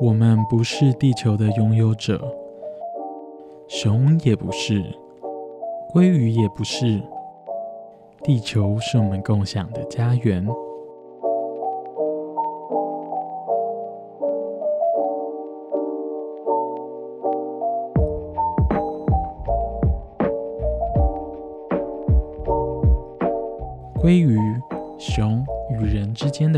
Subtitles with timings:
[0.00, 2.22] 我们不是地球的拥有者，
[3.66, 4.80] 熊也不是，
[5.92, 7.02] 鲑鱼也不是。
[8.22, 10.46] 地球是我们共享的家园。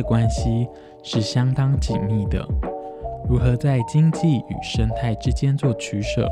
[0.07, 0.67] 关系
[1.03, 2.47] 是相当紧密的。
[3.29, 6.31] 如何在经济与生态之间做取舍？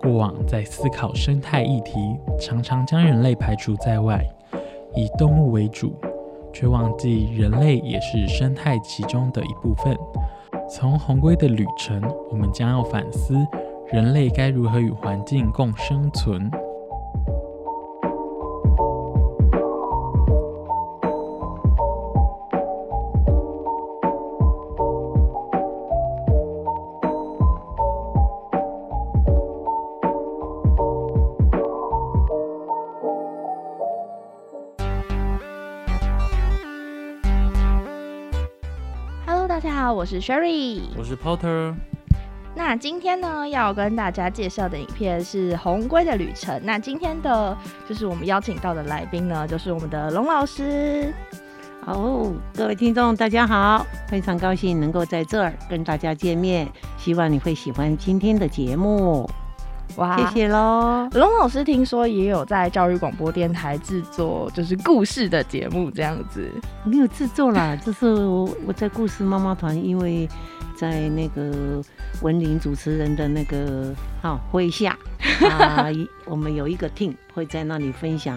[0.00, 1.98] 过往在思考生态议题，
[2.40, 4.24] 常常将人类排除在外，
[4.94, 5.94] 以动物为主，
[6.52, 9.96] 却忘记人类也是生态其中的一部分。
[10.68, 13.34] 从红龟的旅程，我们将要反思
[13.92, 16.50] 人类该如何与环境共生存。
[40.20, 40.80] 是 Sherry。
[40.96, 41.74] 我是 Porter，
[42.54, 46.56] 那今天呢，要跟大家介绍的影片是《红龟的旅程》。
[46.64, 51.12] 那今天的就是我们邀请到的来宾呢，就是我们的龙老师。
[51.84, 56.66] 哦，各位听众，大家好，非常高兴能够在这儿跟大家见面，
[56.96, 59.28] 希望你会喜欢今天的节目，
[59.94, 61.08] 哇谢谢喽。
[61.12, 66.50] 龙老师听说也有在教育广播电台制作就是故事的节目这样子。
[66.84, 70.28] 没有制作啦，就是我我在故事妈妈团，因为
[70.76, 71.82] 在那个
[72.20, 74.98] 文林主持人的那个好麾下
[76.26, 78.36] 我们有一个 team 会在那里分享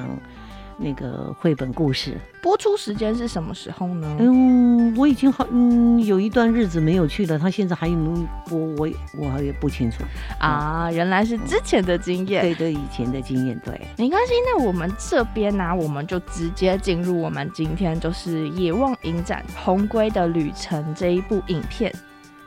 [0.79, 2.17] 那个绘本故事。
[2.41, 4.15] 播出时间是什么时候呢？
[4.17, 10.03] 嗯，我已经好嗯有一段日子没有去了，他现在还有没有播，我也我也不清楚。
[10.39, 12.41] 啊，原来是之前的经验。
[12.41, 13.79] 对对，以前的经验，对。
[13.97, 21.93] 没关系，那我们这边呢、我们就直接进入我们今天就是《野望影展红龟的旅程》这一部影片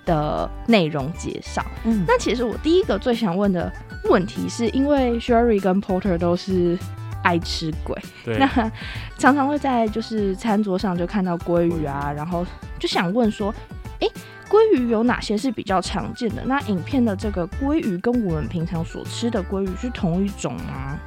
[0.07, 1.63] 的内容介绍。
[1.85, 3.71] 嗯，那其实我第一个最想问的
[4.05, 6.79] 问题，是因为 Sherry 跟 Porter 都是
[7.23, 8.47] 爱吃鬼，对那
[9.19, 12.45] 常常会在就是餐桌上就看到鲑鱼啊，然后
[12.79, 13.55] 就想问说，
[14.01, 14.09] 诶，
[14.49, 16.43] 鲑鱼有哪些是比较常见的？
[16.45, 20.99] 那影片的这个鲑鱼跟我们平常所吃的鲑鱼是同一种吗？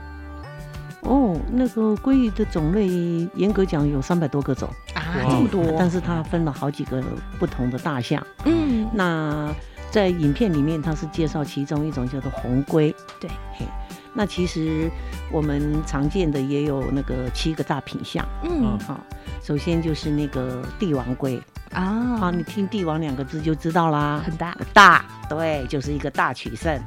[1.02, 2.88] 哦，那个鲑鱼的种类，
[3.36, 7.00] 严格讲有三百多个种，啊，这么多，但是它分了好几个
[7.38, 8.26] 不同的大项。
[8.46, 9.54] 嗯，那
[9.92, 12.94] 在影片里面，它是介绍其中一种叫做红龟。
[13.20, 13.68] 对，嘿，
[14.16, 14.90] 那其实
[15.32, 18.26] 我们常见的也有那个七个大品相。
[18.44, 19.00] 嗯好、
[19.44, 21.40] 首先就是那个帝王龟。
[21.74, 21.84] 啊，
[22.22, 24.22] 啊，你听“帝王”两个字就知道啦。
[24.26, 26.80] 很大，大，对，就是一个大取胜，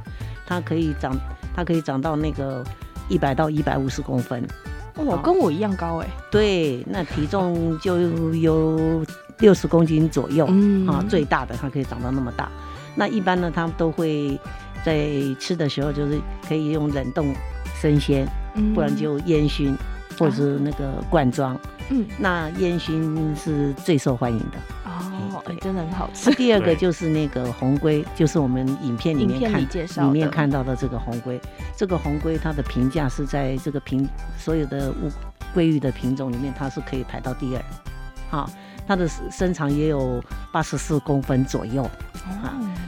[0.47, 1.15] 它可以长，
[1.55, 2.63] 它可以长到那个
[3.07, 4.43] 一百到一百五十公分，
[4.95, 7.99] 哇，跟我一样高哎，对，那体重就
[8.33, 9.05] 有
[9.37, 12.49] 六十公斤左右，嗯啊，最大的它可以长到那么大。
[12.95, 14.39] 那一般呢，它都会
[14.85, 15.09] 在
[15.39, 17.33] 吃的时候就是可以用冷冻
[17.81, 19.75] 生鲜，嗯不然就烟熏，
[20.17, 21.59] 或者是那个罐装。
[21.91, 24.57] 嗯那烟熏是最受欢迎的。
[24.85, 31.41] 哦，真的很好吃，第二个就是那个红龟，就是我们影片里面看里介绍里面看到的这个红龟。
[31.75, 35.09] 这个红龟它的评价是在这个品所有的乌
[35.51, 37.63] 龟鱼的品种里面，它是可以排到第二。
[38.29, 38.47] 好，
[38.87, 41.89] 它的身长也有八十四公分左右，哦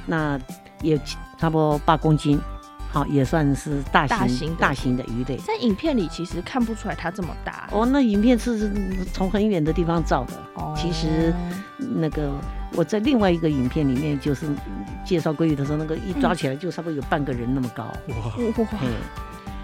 [0.05, 0.39] 那
[0.81, 0.99] 也
[1.37, 2.39] 差不多八公斤。
[2.93, 5.03] 好，也算是大型大型的。
[5.05, 5.37] 鱼类。
[5.37, 7.69] 在影片里其实看不出来它这么大。
[7.71, 8.69] 哦，那影片是
[9.13, 10.33] 从很远的地方照的。
[10.55, 10.73] 哦。
[10.75, 11.33] 其实
[11.77, 12.29] 那个
[12.73, 14.45] 我在另外一个影片里面，就是
[15.05, 17.83] 介绍鲑鱼的时候，那个一抓起来就差不多有半个人那么高。
[17.83, 18.87] 哇，哇嘿，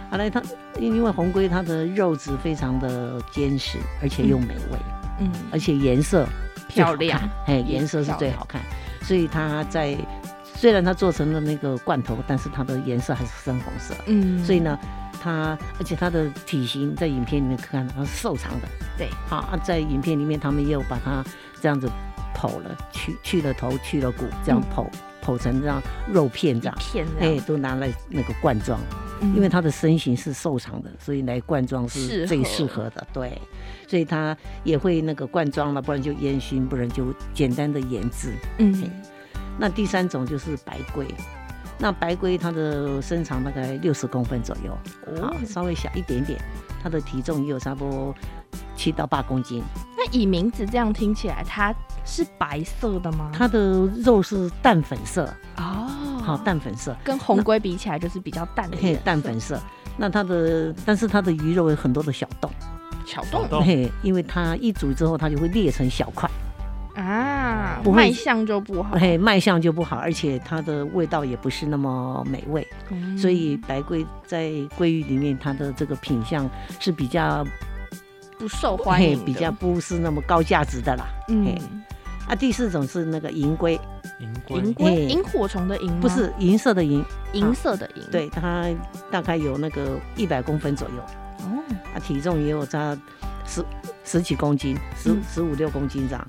[0.10, 0.42] 后来它
[0.80, 4.80] 因为红龟它的肉质非常的坚实，而且又美味，
[5.20, 5.30] 嗯。
[5.52, 6.26] 而且颜色
[6.70, 7.20] 漂亮。
[7.20, 8.62] 看，嘿，也颜色是最好看，
[9.02, 9.98] 所以它在
[10.60, 13.94] 虽然它做成了那个罐头，但是它的颜色还是深红色。
[14.08, 14.44] 嗯。
[14.44, 14.78] 所以，呢，
[15.22, 18.68] 它而且它的体型在影片里面看它是瘦长的，
[18.98, 21.24] 对，好啊，在影片里面他们又把它
[21.62, 21.88] 这样子
[22.36, 24.66] 剖了，去去了头，去了骨，这样嗯。
[24.76, 24.88] 剖
[25.24, 28.80] 剖成这样肉片这一样，片这样，，哎都拿来那个罐装，
[29.22, 29.36] 嗯。
[29.36, 32.44] 因为它的身形是瘦长的，所以来罐装是最合。
[32.46, 33.40] 适合的，对，
[33.88, 38.34] 所以它也会那个罐装了，不然就烟熏，不然就简单的腌制。
[38.58, 38.90] 嗯
[39.58, 41.08] 那第三种就是白龟，
[41.78, 44.78] 那白龟它的身长大概六十公分左右，
[45.08, 45.28] 哦。
[45.28, 46.40] 啊，稍微小一点点，
[46.82, 48.16] 它的体重也有差不多
[48.76, 49.64] 七到八公斤，
[49.98, 51.74] 那以名字这样听起来，它
[52.06, 53.32] 是白色的吗？
[53.34, 55.26] 它的肉是淡粉色，
[55.58, 59.60] 哦，好、淡粉色，跟红龟比起来就是比较淡的淡粉色。
[59.98, 62.52] 那它的，但是它的鱼肉有很多的小洞，
[63.06, 63.64] 小洞洞。
[63.64, 66.30] 嘿，因为它一煮之后，它就会裂成小块，
[67.78, 72.68] 啊，不会卖相就不好，嘿，卖相就不好，而且它的味道也不是那么美味。
[72.90, 77.46] 嗯所以白龟在鲑鱼里面，它的这个品相是比较
[78.38, 81.06] 不受欢迎比较不是那么高价值的啦。
[81.30, 81.56] 嗯，
[82.28, 83.80] 啊，第四种是那个银龟，
[84.20, 87.04] 银龟银龟萤火虫的萤不是银色的银，
[87.34, 88.66] 银色的银，对，它
[89.12, 91.04] 大概有那个一百公分左右，
[91.40, 91.64] 哦，
[91.94, 92.98] 啊，体重也有在
[93.46, 93.66] 十
[94.04, 96.28] 十几公斤，十嗯十五六公斤这样。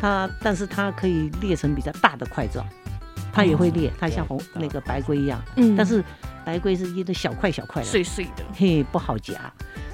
[0.00, 2.64] 它，但是它可以裂成比较大的块状，
[3.32, 5.76] 它也会裂，它像红那个白龟一样，嗯。
[5.76, 6.02] 但是
[6.44, 9.34] 白龟是一的小块小块的，碎碎的，嘿，不好夹。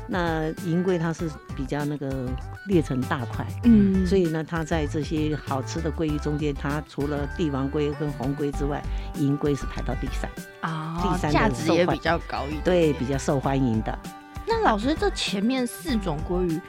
[0.06, 2.29] 那银龟它是比较那个
[2.67, 4.06] 裂成大块，嗯。
[4.06, 8.83] 所以呢，它在这些好吃的鲑鱼中间，它除了帝王龟跟红龟之外，
[9.15, 10.31] 银龟是排到第三，
[10.61, 12.62] 啊第三价值也比较高一点。
[12.62, 13.99] 对，比较受欢迎的。
[14.47, 16.61] 那老师，这前面四种鲑鱼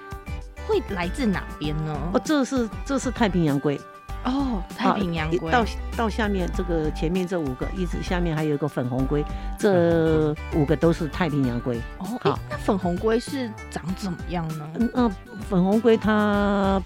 [0.67, 1.97] 会来自哪边呢？
[2.13, 3.79] 哦，这是这是太平洋龟，
[4.23, 5.51] 哦，太平洋龟。
[5.51, 5.65] 啊到
[5.97, 9.23] 到下面这个前面这五个，一直下面还有一个粉红龟，
[9.57, 11.77] 这五个都是太平洋龟。
[11.99, 14.67] 哦，诶好那粉红龟是长怎么样呢？
[14.79, 15.09] 嗯，那
[15.49, 16.81] 粉红龟它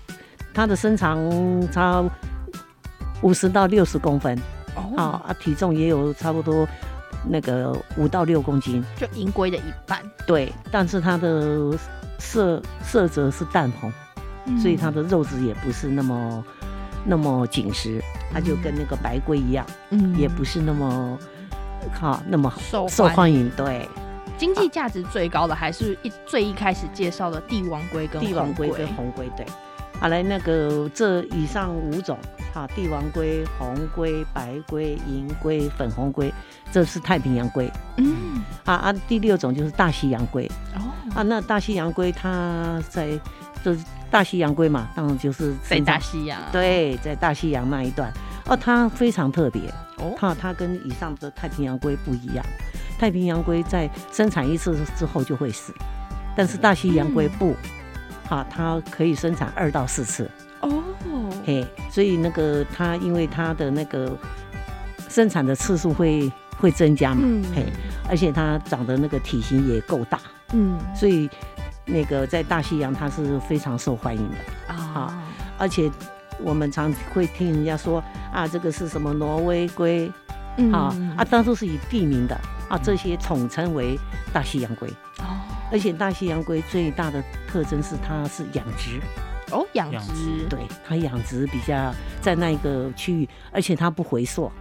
[0.54, 1.18] 它的身长
[1.72, 2.04] 差
[3.22, 4.38] 五十到六十公分，
[4.76, 6.68] 啊哦，啊，体重也有差不多
[7.28, 8.84] 那个五到六公斤。
[8.96, 11.78] 就银龟的一半，对，但是它的
[12.20, 13.92] 色色泽是淡红，
[14.60, 16.46] 所以它的肉质也不是那么
[17.06, 18.00] 那么紧实，
[18.32, 20.16] 它就跟那个白龟一样，嗯。
[20.16, 21.18] 也不是那么
[21.94, 23.50] 好那么受受欢迎。
[23.56, 23.88] 对，
[24.38, 29.46] 经济价值最高的还是一最一开始介绍的帝王龟跟帝王龟跟红龟对。
[30.00, 32.18] 好，来那个这以上五种，
[32.54, 36.34] 好，帝王龟、红龟、白龟、银龟、粉红龟，
[36.72, 37.70] 这是太平洋龟。
[37.98, 38.42] 嗯。
[38.66, 40.50] 啊啊，第六种就是大西洋龟。
[40.76, 43.10] 哦，啊，那大西洋龟它在
[43.64, 46.40] 就是大西洋龟嘛，当然就是在大西洋。
[46.52, 48.12] 对，在大西洋那一段，
[48.46, 49.64] 哦，它非常特别，
[49.98, 50.14] 哦。
[50.18, 52.46] 它它跟以上的太平洋龟不一样，
[52.98, 55.74] 太平洋龟在生产一次之后就会死，
[56.38, 57.56] 但是大西洋龟嗯不，
[58.30, 60.30] 哈、它可以生产二到四次，
[60.62, 60.84] 哦，
[61.44, 64.16] 嘿，所以那个它因为它的那个
[65.10, 67.44] 生产的次数会会增加嘛，嗯。
[67.56, 67.66] 嘿，
[68.08, 70.20] 而且它长的那个体型也够大，
[70.54, 70.78] 嗯。
[70.96, 71.28] 所以
[71.86, 74.74] 那个在大西洋它是非常受欢迎的。
[74.76, 75.20] 啊，
[75.58, 75.90] 而且
[76.44, 78.00] 我们常会听人家说
[78.32, 80.12] 啊，这个是什么挪威龟
[80.58, 80.72] 嗯。
[80.72, 84.00] 啊啊，当初是以地名的啊，这些统称为
[84.32, 84.88] 大西洋龟。
[85.70, 89.00] 哦而且大西洋龟最大的特征是它是养殖，
[89.52, 94.52] 哦，养养殖对它养殖比较在那一个区域，而且它不回溯，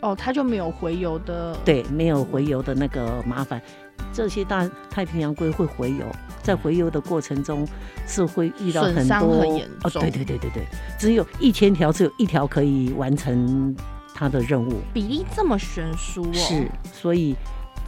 [0.00, 3.60] 哦，它就没有回游的对，没有回游的那个麻烦。
[4.12, 6.04] 这些大太平洋龟会回游，
[6.42, 7.66] 在回游的过程中
[8.06, 10.66] 是会遇到很多伤很严哦，重对对对对对，
[10.98, 13.74] 只有一千条，只有一条可以完成
[14.14, 14.80] 它的任务。
[14.92, 17.34] 比例这么悬殊哦，是，所以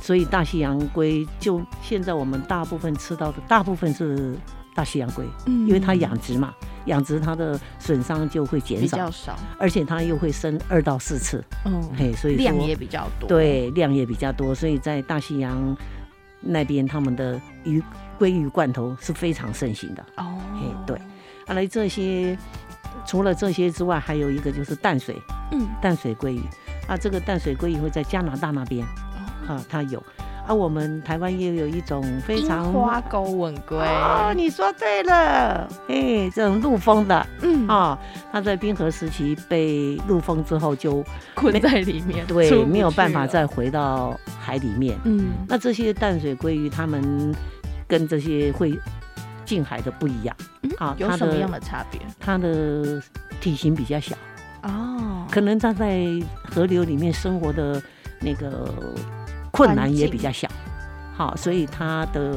[0.04, 4.36] 所以大西洋龟就现在我们大部分吃到的大部分是
[4.74, 5.66] 大西洋龟，嗯。
[5.66, 6.52] 因为它养殖嘛，
[6.84, 15.74] 养殖它的损伤就会减少比较，少，而且它又会生二到四次，嗯，嘿，所以量也比较多，，对量也比较多，所以在大西洋
[16.42, 17.82] 那边他们的鱼
[18.18, 20.04] 鲑鱼罐头是非常盛行的。
[20.18, 20.38] 哦。
[20.60, 20.98] 嘿，对，
[21.46, 22.36] 后来这些
[23.06, 25.16] 除了这些之外，还有一个就是淡水
[25.52, 26.42] 嗯，淡水鲑鱼。
[26.86, 28.86] 啊，这个淡水鲑鱼会在加拿大那边。
[29.48, 30.02] 哦，啊，它有。
[30.46, 37.26] 啊，我们台湾也有一种非常花钩吻龟，哦，你说对了，哎，这种陆丰的。
[37.40, 37.98] 嗯，啊，
[38.30, 41.02] 它在冰河时期被陆丰之后就
[41.34, 44.98] 困在里面，出对没有办法，再回到海里面。
[45.04, 47.34] 嗯，那这些淡水鲑鱼，它们
[47.88, 48.78] 跟这些会
[49.46, 51.98] 近海的不一样，嗯啊有什么样的差别？
[52.20, 53.02] 它的
[53.40, 54.14] 体型比较小，
[54.64, 56.04] 哦，可能它在
[56.54, 57.80] 河流里面生活的
[58.20, 58.70] 那个
[59.54, 60.48] 困难也比较小，
[61.16, 62.36] 好，所以它的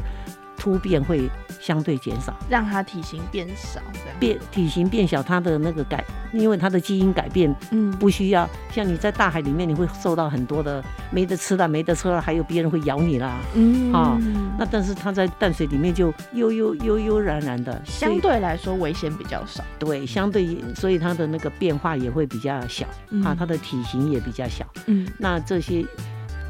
[0.55, 3.79] 突变会相对减少，让它体型变少，
[4.19, 7.91] 变体型变小，它的那个改，因为它的基因改变嗯。
[7.97, 13.39] 不需要像你在大海里面，你会受到很多的没得吃了、没得吃了，还有别人会咬你啦。
[13.55, 13.91] 嗯。
[13.91, 14.17] 啊
[14.59, 19.63] 那但是它在淡水里面就悠悠悠悠然然的，相对来说危险比较少。
[19.79, 22.85] 对相对，所以它的那个变化也会比较小。
[23.23, 24.65] 啊，它的体型也比较小。
[24.87, 25.07] 嗯。
[25.17, 25.85] 那这些，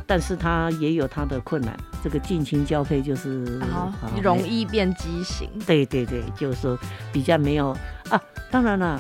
[0.08, 3.62] 但是它也有它的困难，这个近亲交配就是
[4.24, 6.80] 容易变畸形，对对对，就是说
[7.12, 7.76] 比较没有
[8.10, 8.20] 啊。
[8.50, 9.00] 当然了，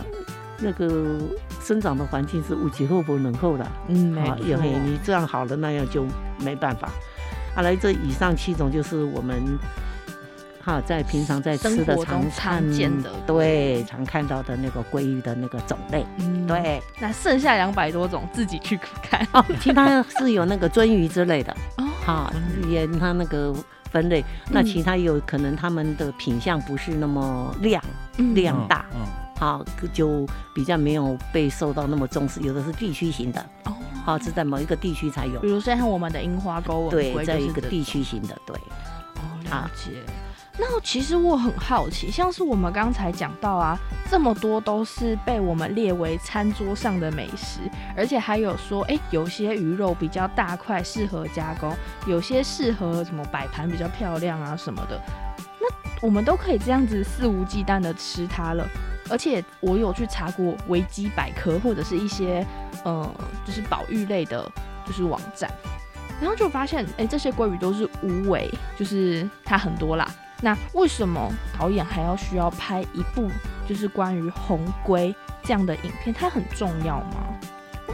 [0.59, 1.17] 那个
[1.61, 6.05] 生长的环境是五级后不能厚的嗯，没啊，错也嘿，你这样好了，那样就
[6.39, 6.89] 没办法。
[7.55, 9.57] 好来，这以上七种就是我们
[10.67, 12.31] 哈在平常在吃的中常看
[12.62, 16.05] 常见的对常看到的那个鲑鱼的那个种类。
[16.19, 22.33] 嗯，对，那剩下两百多种自己去看哦，其他是有那个鳟鱼之类的，哦，哈，
[22.67, 23.55] 也它那个
[23.91, 24.21] 分类。
[24.50, 27.81] 那其他有可能他们的品相不是那么亮
[28.17, 29.07] 嗯量大，嗯，
[29.39, 32.41] 好，就比较没有被受到那么重视。
[32.41, 35.47] 有的是地区型的，哦，好，是在某一个地区才有比。
[35.47, 38.53] 如说像我们的樱花沟对，龟，在就是一个地区型的，对。
[39.15, 40.03] 哦，了解。
[40.59, 43.77] 那其实我很好奇，像是我们刚才讲到啊，
[44.09, 47.59] 这么多都是被我们列为餐桌上的美食，
[47.95, 51.71] 而且还有说，哎、有些鱼肉比较大块，适合加工；
[52.07, 54.99] 有些适合什么摆盘比较漂亮啊什么的。
[55.59, 55.67] 那
[56.01, 58.67] 我们都可以这样子肆无忌惮的吃它了。
[59.09, 62.45] 而且我有去查过维基百科或者是一些
[62.83, 63.09] 呃，
[63.45, 64.51] 就是保育类的，
[64.85, 65.49] 就是网站，
[66.19, 70.11] 然后就发现，哎、这些鲑鱼都是无尾，就是它很多啦。
[70.41, 73.29] 那为什么导演还要需要拍一部
[73.67, 75.13] 就是关于红龟
[75.44, 76.13] 这样的影片？
[76.13, 77.38] 它很重要吗？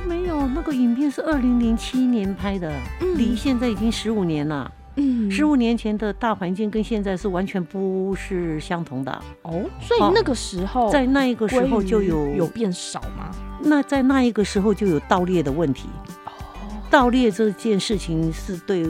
[0.06, 2.74] 没有，那个影片是二零零七年拍的，
[3.16, 4.72] 离现在已经十五年了。
[4.96, 9.12] 嗯十五年前的大环境跟现在是完全不是相同的。
[9.42, 13.32] 哦，所以那个时候在那一个时候就有有变少吗？
[13.62, 15.90] 那在那一个时候就有盗猎的问题。
[16.26, 16.32] 哦，
[16.92, 18.86] 盗猎这件事情是对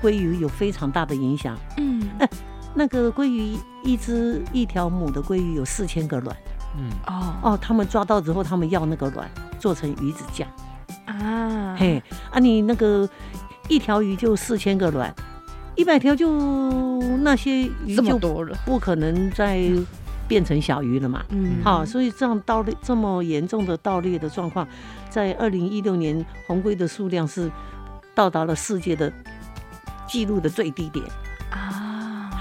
[0.00, 1.58] 鲑鱼有非常大的影响。
[1.76, 1.93] 嗯
[2.74, 6.36] 那个鲑鱼一只一条母的鲑鱼有四千个卵。
[6.76, 7.34] 嗯，哦。
[7.42, 10.48] 哦，他们抓到之后，他们要那个卵做成鱼子酱。
[11.06, 13.08] 啊，嘿，啊，你那个
[13.68, 15.14] 一条鱼就四千个卵，
[15.76, 19.70] 一百条就那些鱼就多了，不可能再
[20.26, 21.24] 变成小鱼了嘛。
[21.28, 24.66] 嗯，好，所以这样盗猎这么严重的盗猎的状况，
[25.08, 27.50] 在二零一六年红龟的数量是
[28.14, 29.12] 到达了世界的
[30.08, 31.04] 记录的最低点。
[31.50, 31.83] 啊，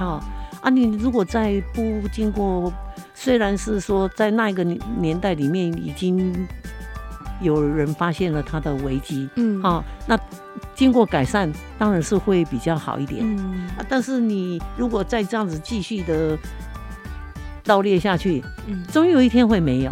[0.04, 0.24] 好
[0.62, 2.72] 啊，你如果在不经过，
[3.14, 6.48] 虽然是说在那一个年年代里面已经
[7.42, 10.20] 有人发现了它的危机，嗯，啊、那
[10.76, 13.22] 经过改善当然是会比较好一点。
[13.24, 16.38] 嗯啊，但是你如果再这样子继续的
[17.64, 19.92] 盗猎下去，嗯，总有一天会没有。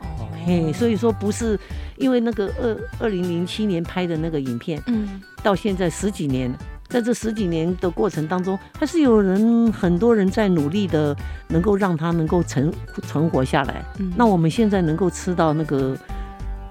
[0.00, 1.58] 哦，嘿，所以说不是
[1.96, 6.52] 因为那个二二零零七年拍的那个影片，嗯到现在十几年，
[6.88, 11.14] 在这十几年的过程当中，还是有人很多人在努力的，
[11.48, 13.84] 能够让它能够存存活下来。
[13.98, 15.96] 嗯，那我们现在能够吃到那个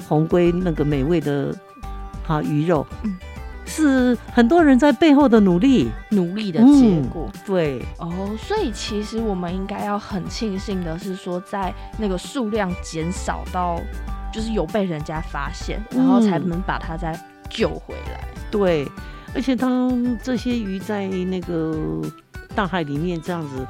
[0.07, 1.55] 红龟那个美味的
[2.25, 3.15] 哈鱼肉，嗯
[3.69, 5.91] 是很多人在背后的努力。
[6.12, 7.29] 努力的结嗯果。
[7.45, 13.77] 对，哦，所以其实我们应该要很庆幸的是说，在那个数量减少到，
[14.33, 17.13] 就是有被人家发现，然后才嗯能把它再
[17.50, 18.25] 救回来。
[18.50, 18.88] 对，
[19.38, 22.01] 而且当这些鱼在那个
[22.56, 23.67] 大海里面这样子，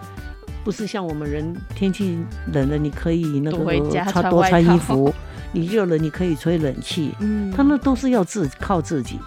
[0.64, 2.18] 不是像我们人天气
[2.54, 5.14] 冷了，你可以那个穿多穿衣服，
[5.52, 9.20] 你热了你可以吹冷气，嗯他们都是要自靠自己。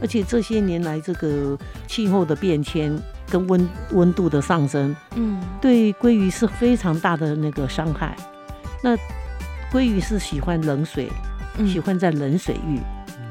[0.00, 1.56] 而且这些年来，这个
[1.86, 8.16] 气候的变迁跟温温度的上升，嗯对鲑鱼是非常大的那个伤害。
[8.82, 8.96] 那
[9.70, 11.12] 鲑鱼是喜欢冷水，
[11.58, 12.80] 嗯喜欢在冷水域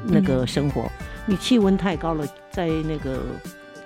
[0.06, 0.88] 那个生活。
[1.26, 3.20] 你气温太高了，在那个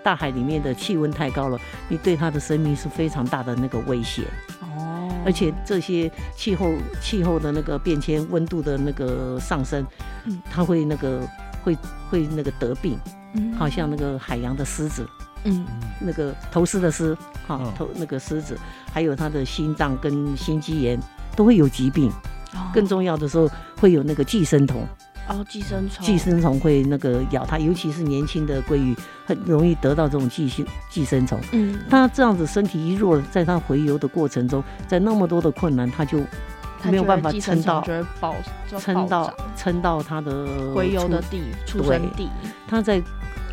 [0.03, 1.59] 大海里面的气温太高了，
[1.89, 4.23] 你对它的生命是非常大的那个威胁。
[4.61, 9.85] 哦，而且这些气候气候的那个变迁，温度的那个上升，
[10.25, 10.41] 嗯。
[10.51, 11.21] 它会那个
[11.65, 11.77] 会
[12.11, 12.99] 会那个得病，
[13.35, 13.53] 嗯。
[13.55, 15.09] 好像那个海洋的狮子，
[15.45, 15.65] 嗯。
[16.01, 17.15] 那个头狮的狮，
[17.47, 17.73] 哈嗯。
[17.77, 18.59] 头那个狮子，
[18.93, 20.99] 还有它的心脏跟心肌炎
[21.35, 22.11] 都会有疾病。
[22.53, 22.71] 哦。
[22.73, 24.87] 更重要的时候会有那个寄生虫，
[25.29, 26.05] 哦寄生虫。
[26.05, 31.41] 寄生虫会那个咬它，尤其是年轻的鲑鱼很容易得到这种寄生寄生虫。
[31.53, 31.79] 嗯。
[31.89, 36.19] 它这样子身体一弱，在它回游的过程中，在那么多的困难，它就
[36.85, 37.83] 没有办法撑到
[38.79, 42.29] 撑到撑到它的回游的地出生地，
[42.69, 43.03] 它在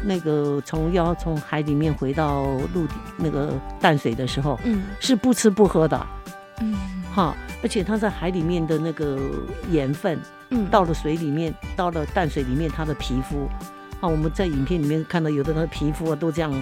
[0.03, 6.05] 那个从要从海里面回到陆地那个淡水的时候，嗯是不吃不喝的
[6.61, 6.75] 嗯。
[7.15, 9.17] 哈，而且它在海里面的那个
[9.69, 10.19] 盐分
[10.53, 13.49] 嗯，到了水里面，到了淡水里面，它的皮肤
[13.99, 16.53] 啊，我们在影片里面看到有的那个皮肤啊都这样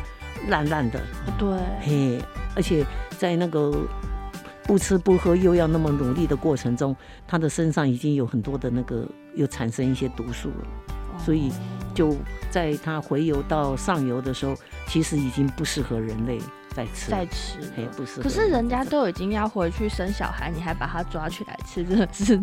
[0.48, 1.00] 烂烂的，
[1.38, 1.50] 对，
[1.82, 2.24] 嘿，
[2.56, 2.86] 而且
[3.18, 3.86] 在那个
[4.64, 6.96] 不吃不喝又要那么努力的过程中，
[7.28, 9.06] 它的身上已经有很多的那个
[9.36, 10.68] 又产生一些毒素了。
[11.24, 11.52] 所以
[11.94, 12.16] 就
[12.50, 14.56] 在它回游到上游的时候，
[14.88, 16.40] 其实已经不适合人类
[16.74, 17.60] 再吃，在吃。
[17.96, 18.24] 不适合。
[18.24, 22.42] 可是人家都已经要回去生小孩，你还把他抓起来吃，真的是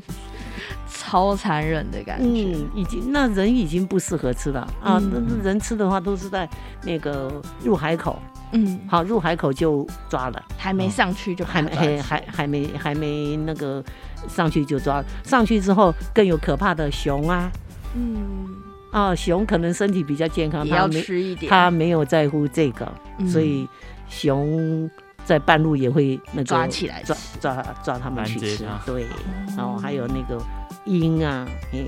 [0.89, 2.25] 超残忍的感觉。
[2.25, 4.61] 嗯，已经那人已经不适合吃了。
[4.83, 4.99] 啊。
[5.01, 5.11] 嗯。
[5.13, 6.49] 那、那人吃的话都是在
[6.83, 8.21] 那个入海口，
[8.53, 13.83] 嗯，好入海口就抓了，还没上去就把还没还还还没还没那个
[14.29, 17.51] 上去就抓了，上去之后更有可怕的熊啊。
[17.95, 18.49] 嗯，
[18.91, 21.49] 啊，熊可能身体比较健康，也要吃一点。
[21.49, 23.29] 他没有在乎这个，嗯。
[23.29, 23.67] 所以
[24.09, 24.91] 熊
[25.29, 29.07] 在半路也会那个抓起来抓抓抓他们去吃对，
[29.55, 30.43] 然后还有那个
[30.87, 31.85] 鹰啊，哎，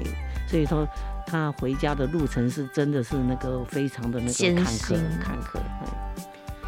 [0.47, 0.87] 所以说
[1.27, 4.89] 他回家的路程是真的是那个非常的那个艰坎坷。
[4.89, 5.89] 辛坎坷，哎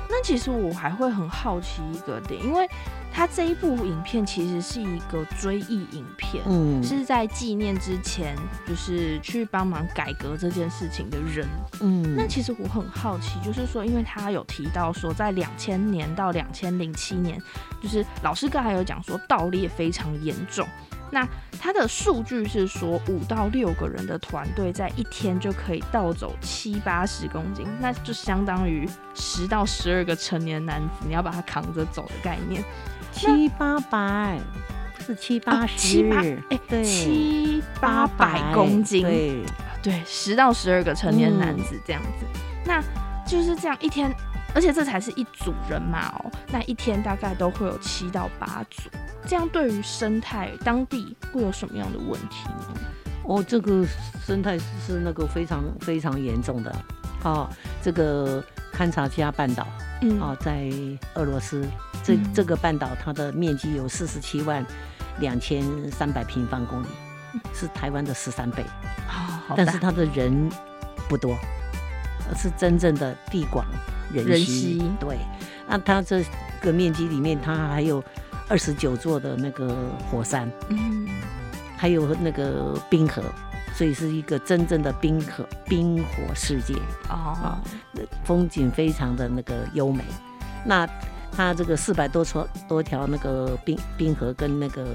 [0.08, 2.66] 那其实我还会很好奇一个点，因为
[3.12, 6.42] 它这一部影片其实是一个追忆影片。
[6.46, 8.34] 嗯是在纪念之前，
[8.66, 11.46] 就是去帮忙改革这件事情的人。
[11.80, 17.40] 嗯那其实我很好奇，就是说，因为他有提到说，在两千年到两千零七年，
[17.82, 20.66] 就是老师刚才有讲说盗猎非常严重。
[21.10, 21.28] 那
[21.60, 32.64] 他的数据是说，五到六个人的团队在一天就可以盗走七八十公斤，那就相当于十到十二个成年男子，你要把他扛着走的概念。
[33.12, 34.40] 七八百，
[34.96, 36.16] 不是七八十，七八
[36.50, 39.42] 哎，对七八百公斤，对，
[39.82, 41.64] 对，十到十二个成年男嗯。
[41.64, 42.26] 子这样子，
[42.64, 42.82] 那
[43.26, 44.12] 就是这样一天，
[44.54, 48.90] 而且这才是一组人马哦，那一天大概都会有七到八组，
[49.26, 52.80] 这样对于生态当地会有什么样的问题呢？
[53.24, 53.86] 哦，这个
[54.26, 56.74] 生态是那个非常非常严重的，
[57.22, 57.48] 哦，
[57.80, 58.42] 这个
[58.82, 59.64] 堪察加半岛。
[60.00, 60.68] 嗯，啊，在
[61.14, 61.64] 俄罗斯。
[62.02, 62.32] 这嗯。
[62.34, 64.66] 这个半岛，它的面积有四十七万
[65.20, 66.86] 两千三百平方公里，
[67.54, 68.64] 是台湾的十三倍，
[69.06, 70.50] 好好大但是它的人
[71.08, 71.38] 不多，
[72.28, 73.64] 而是真正的地广
[74.12, 74.30] 人稀。
[74.30, 74.92] 人稀。
[74.98, 75.16] 对，
[75.68, 76.24] 那它这
[76.60, 78.02] 个面积里面，它还有
[78.48, 79.76] 二十九座的那个
[80.10, 81.06] 火山，嗯。
[81.76, 83.22] 还有那个冰河。
[83.74, 86.74] 所以是一个真正的冰河冰火世界，
[87.08, 87.58] 哦，
[88.24, 90.04] 风景非常的那个优美。
[90.64, 90.86] 那
[91.34, 94.86] 它这个四百多条多条那个冰冰河跟那个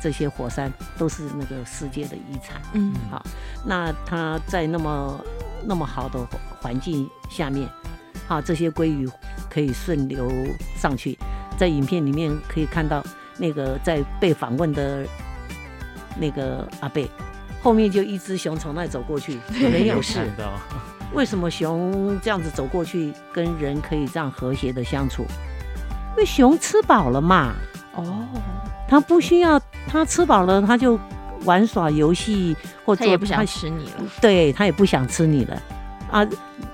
[0.00, 2.62] 这些火山都是那个世界的遗产。
[2.72, 3.20] 嗯好
[3.66, 5.20] 那它在那么
[5.64, 6.18] 那么好的
[6.60, 7.68] 环境下面，
[8.28, 9.10] 好这些鲑鱼
[9.50, 10.30] 可以顺流
[10.76, 11.18] 上去。
[11.58, 13.04] 在影片里面可以看到
[13.36, 15.04] 那个在被访问的
[16.16, 17.10] 那个阿贝。
[17.62, 20.20] 后面就一只熊从那里走过去，没有事。
[21.12, 25.24] 为什么熊这样子走过去，跟人可以这样和谐的相处？
[26.10, 27.52] 因为熊吃饱了嘛，
[27.94, 28.26] 哦，
[28.88, 30.98] 它不需要，它吃饱了，它就
[31.44, 35.62] 玩耍游戏或者它也不想吃你了，对，它也不想吃你了
[36.10, 36.26] 啊。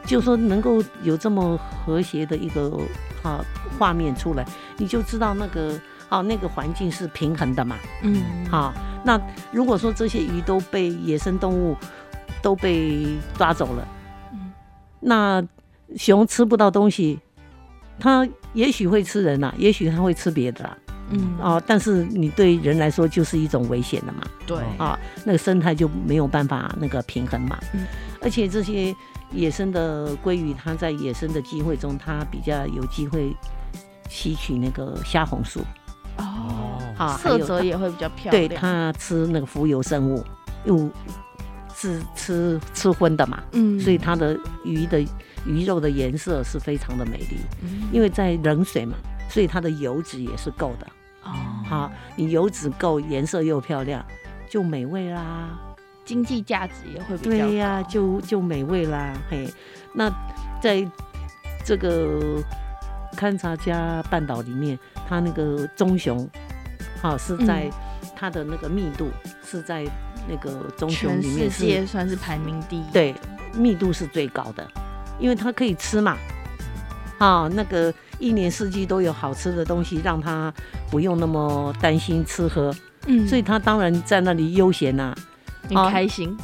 [0.05, 2.79] 就说能够有这么和谐的一个
[3.23, 3.45] 啊
[3.79, 4.45] 画面出来，
[4.77, 7.77] 你就知道那个啊那个环境是平衡的嘛。
[8.03, 8.73] 嗯，好，
[9.07, 9.21] 那
[9.53, 11.77] 如果说这些鱼都被野生动物
[12.43, 13.07] 都被
[13.39, 13.89] 抓走了，
[14.33, 14.53] 嗯。
[14.99, 15.41] 那
[15.97, 17.21] 熊吃不到东西，
[18.01, 20.77] 它也许会吃人啦、也许它会吃别的啦，
[21.11, 27.87] 嗯，哦，但是你对人来说就是一种危险的嘛，对，啊，那个生态就没有办法那个平衡嘛，嗯。
[28.21, 28.93] 而且这些
[29.31, 33.33] 野生的鲑鱼，它在野生的机会中，它比较有机会
[34.09, 35.61] 吸取那个虾红素，
[36.17, 36.66] 哦，
[37.19, 40.25] 色泽也会比较漂亮对，它吃那个浮游生物，
[40.65, 40.91] 又
[41.75, 45.01] 是吃吃荤的嘛，嗯所以它的鱼的
[45.45, 48.97] 鱼肉的颜色是非常的美丽，嗯因为在冷水嘛，
[49.29, 50.87] 所以它的油脂也是够的。
[51.25, 51.33] 哦，
[51.69, 54.05] 好，你油脂够，颜色又漂亮，
[54.49, 55.59] 就美味啦。
[56.05, 59.13] 经济价值也会比较对呀、高就就美味啦。
[59.29, 59.53] 嘿，
[59.93, 60.09] 那
[60.63, 60.89] 在
[61.65, 62.41] 这个
[63.17, 64.79] 勘察加半岛里面，
[65.09, 66.29] 它那个棕熊，
[67.01, 67.73] 好是在嗯
[68.15, 69.11] 它的那个密度
[69.45, 69.85] 是在
[70.29, 73.15] 那个棕熊全世里面是界算是排名第一，，对，
[73.55, 74.67] 密度是最高的，
[75.19, 76.17] 因为它可以吃嘛。
[77.19, 80.53] 啊，那个一年四季都有好吃的东西，让它
[80.91, 82.75] 不用那么担心吃喝。
[83.07, 85.15] 嗯所以它当然在那里悠闲呐、
[85.69, 86.37] 很开心。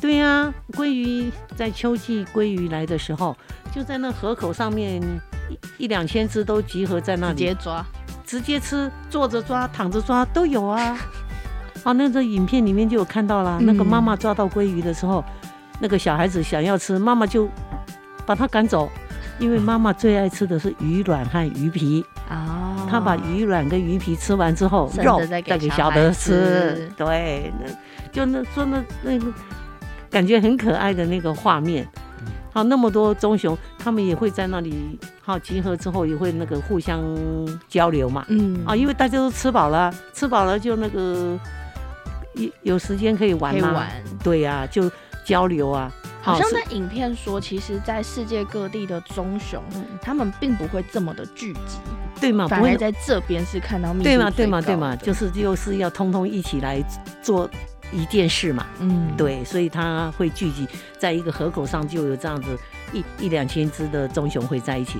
[0.00, 3.36] 对呀、鲑鱼在秋季鲑鱼来的时候，
[3.72, 5.02] 就在那河口上面
[5.48, 7.84] 一一两千只都集合在那里，直接抓，
[8.28, 10.98] 直接吃，坐着抓、躺着抓都有啊。
[11.82, 15.24] 啊， 那个影片里面就有看到啦，嗯那个妈妈抓到鲑鱼的时候，
[15.80, 17.48] 那个小孩子想要吃，妈妈就
[18.26, 18.90] 把他赶走，
[19.38, 22.04] 因为妈妈最爱吃的是鱼卵和鱼皮。
[22.28, 26.92] 哦，他把鱼卵跟鱼皮吃完之后，肉再给小的孩吃吃。
[26.98, 27.66] 对，那
[28.12, 29.32] 就那说那那个
[30.10, 31.88] 感觉很可爱的那个画面。
[32.58, 37.00] 好，那么多棕熊，他们也会在那里好集合之后，也会那个互相
[37.68, 38.24] 交流嘛。
[38.26, 41.38] 嗯啊，因为大家都吃饱了，吃饱了就那个
[42.34, 43.86] 有有时间可以玩嘛。
[44.24, 44.90] 对呀、就
[45.24, 45.88] 交流啊。
[46.20, 49.62] 好像在影片说，其实，在世界各地的棕熊，
[50.02, 51.78] 他们并不会这么的聚集，
[52.20, 56.84] 对嘛，不会反而在这边是看到密对嘛对最嘛对嘛，就是就是要通通一起来
[57.22, 57.48] 做
[57.92, 58.66] 一件事嘛。
[58.80, 60.66] 嗯，对，所以它会聚集
[60.98, 62.58] 在一个河口上，就有这样子
[62.92, 64.98] 一一两千只的棕熊会在一起。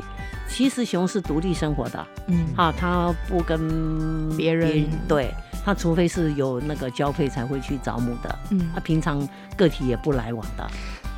[0.48, 5.30] 其实熊是独立生活的，嗯，啊，它不跟别人对，
[5.64, 8.70] 它除非是有那个交配才会去找母的，嗯。
[8.74, 10.66] 它平常个体也不来往的。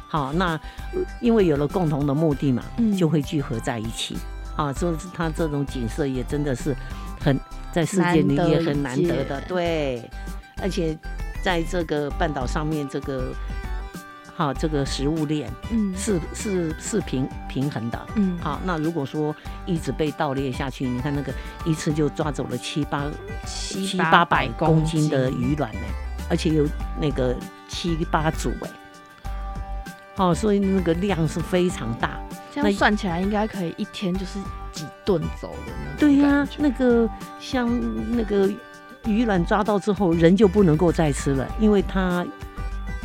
[0.09, 0.55] 好，那
[0.93, 2.97] 呃因为有了共同的目的嘛，嗯。
[2.97, 4.17] 就会聚合在一起。
[4.57, 6.77] 啊，所以它这种景色也真的是
[7.21, 7.39] 很
[7.73, 10.11] 在世界里也很难得的得，对，
[10.61, 10.99] 而且
[11.43, 13.33] 在这个半岛上面，这个
[14.35, 18.07] 好这个食物链嗯是是是平平衡的。
[18.17, 19.35] 嗯好，那如果说
[19.67, 21.33] 一直被盗猎下去，你看那个
[21.65, 23.05] 一次就抓走了七八
[23.47, 25.81] 七七八百公公斤的鱼卵呢，
[26.29, 26.67] 而且有
[27.01, 27.37] 那个
[27.69, 28.71] 七八组哎，
[30.17, 32.19] 哦，所以那个量是非常大。
[32.53, 34.41] 这样算起来应该可以一天就是
[34.73, 37.71] 几顿走的那对呀、那个像
[38.11, 38.51] 那个
[39.07, 42.25] 鱼卵抓到之后，人就不能够再吃了，因为它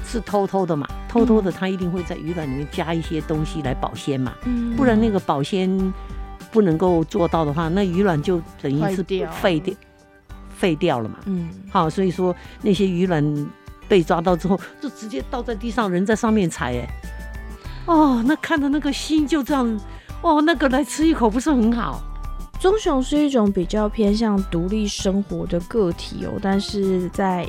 [0.05, 4.75] 是偷偷的嘛，偷偷的它一定会在鱼卵里面加一些东西来保鲜嘛，嗯。
[4.75, 5.93] 不然那个保鲜
[6.51, 9.03] 不能够做到的话，那鱼卵就等于是
[9.41, 9.75] 废掉
[10.55, 11.15] 废掉了嘛。
[11.25, 11.49] 嗯。
[11.71, 13.47] 好，所以说那些鱼卵
[13.87, 16.87] 被抓到之后，就直接倒在地上，人在上面踩，哎，
[17.85, 19.79] 哦，那看的那个心就这样，
[20.21, 22.01] 哦，那个来吃一口不是很好？
[22.65, 27.47] 棕熊是一种比较偏向独立生活的个体哦，但是在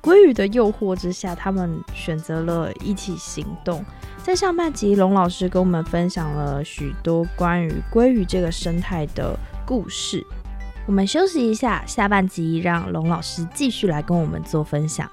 [0.00, 3.84] 鲑鱼的诱惑之下，他们选择了一起行动。
[4.22, 10.24] 在上半集，龙老师跟我们分享了许多关于鲑鱼这个生态的故事。
[10.86, 15.06] 我们休息一下，下半集让龙老师继续来跟我们做分享。